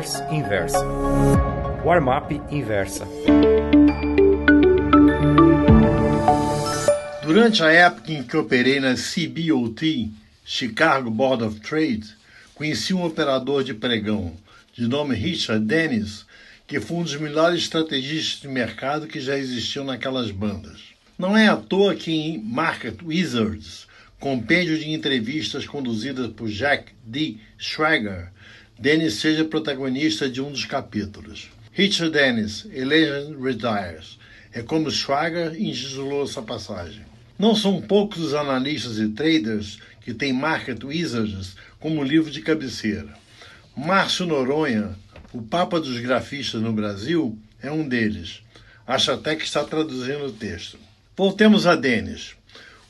[0.00, 0.78] Traders Inversa.
[1.84, 3.06] Warm-up Inversa.
[7.22, 10.10] Durante a época em que operei na CBOT,
[10.44, 12.04] Chicago Board of Trade,
[12.54, 14.34] conheci um operador de pregão
[14.72, 16.24] de nome Richard Dennis,
[16.66, 20.80] que foi um dos melhores estrategistas de mercado que já existiam naquelas bandas.
[21.18, 23.86] Não é à toa que em Market Wizards,
[24.18, 27.36] compêndio de entrevistas conduzidas por Jack D.
[27.58, 28.30] Schwager,
[28.80, 31.50] Dennis seja protagonista de um dos capítulos.
[31.70, 34.18] Richard Dennis, A Legend Retires.
[34.54, 37.04] É como Schwager intitulou essa passagem.
[37.38, 43.12] Não são poucos os analistas e traders que têm Market Wizards como livro de cabeceira.
[43.76, 44.96] Márcio Noronha,
[45.30, 48.40] o Papa dos Grafistas no Brasil, é um deles.
[48.86, 50.78] Acho até que está traduzindo o texto.
[51.14, 52.34] Voltemos a Dennis.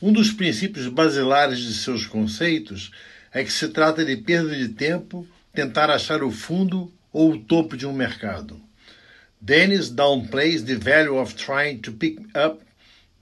[0.01, 2.93] Um dos princípios basilares de seus conceitos
[3.35, 7.77] é que se trata de perda de tempo tentar achar o fundo ou o topo
[7.77, 8.61] de um mercado.
[9.41, 12.61] Dennis downplays the value of trying to pick up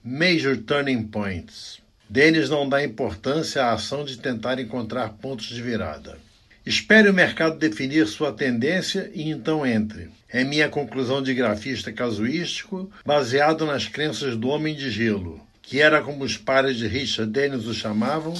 [0.03, 1.79] major turning points.
[2.09, 6.17] Dennis não dá importância à ação de tentar encontrar pontos de virada.
[6.65, 10.09] Espere o mercado definir sua tendência e então entre.
[10.27, 16.01] É minha conclusão de grafista casuístico, baseado nas crenças do Homem de Gelo que era
[16.01, 18.33] como os pares de Richard Dennis o chamavam,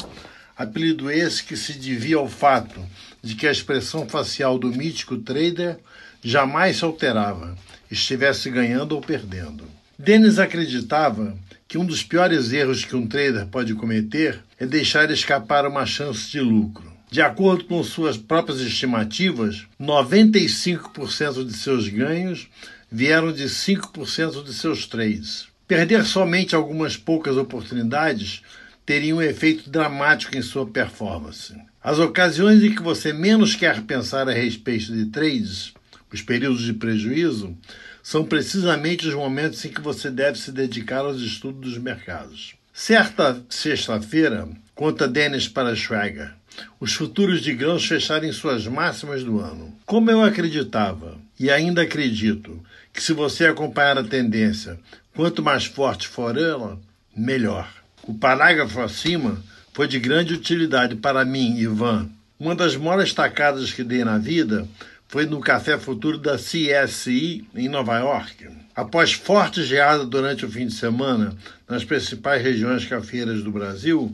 [0.59, 2.85] apelido esse que se devia ao fato
[3.23, 5.77] de que a expressão facial do mítico trader
[6.21, 7.57] jamais se alterava,
[7.89, 9.63] estivesse ganhando ou perdendo.
[9.97, 15.65] Dennis acreditava que um dos piores erros que um trader pode cometer é deixar escapar
[15.65, 16.91] uma chance de lucro.
[17.09, 22.47] De acordo com suas próprias estimativas, 95% de seus ganhos
[22.91, 25.47] vieram de 5% de seus trades.
[25.65, 28.41] Perder somente algumas poucas oportunidades
[28.89, 31.55] teria um efeito dramático em sua performance.
[31.79, 35.75] As ocasiões em que você menos quer pensar a respeito de trades,
[36.11, 37.55] os períodos de prejuízo,
[38.01, 42.55] são precisamente os momentos em que você deve se dedicar aos estudos dos mercados.
[42.73, 46.33] Certa sexta-feira, conta Dennis para Schwager,
[46.79, 49.71] os futuros de grãos fecharem suas máximas do ano.
[49.85, 52.59] Como eu acreditava, e ainda acredito,
[52.91, 54.79] que se você acompanhar a tendência,
[55.13, 56.81] quanto mais forte for ela,
[57.15, 57.78] melhor.
[58.09, 59.37] O parágrafo acima
[59.71, 62.09] foi de grande utilidade para mim, Ivan.
[62.39, 64.67] Uma das maiores tacadas que dei na vida
[65.07, 68.47] foi no Café Futuro da CSI em Nova York.
[68.75, 71.37] Após forte geada durante o fim de semana
[71.67, 74.11] nas principais regiões cafeiras do Brasil,